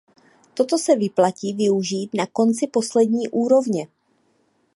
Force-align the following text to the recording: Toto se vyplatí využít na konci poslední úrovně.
Toto 0.53 0.77
se 0.77 0.95
vyplatí 0.95 1.53
využít 1.53 2.09
na 2.13 2.25
konci 2.25 2.67
poslední 2.67 3.29
úrovně. 3.29 3.87